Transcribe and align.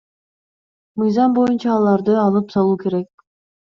Мыйзам 1.03 1.37
боюнча 1.37 1.71
аларды 1.77 2.19
алып 2.27 2.53
салуу 2.59 2.77
керек. 2.85 3.29